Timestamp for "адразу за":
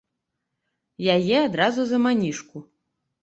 1.47-1.97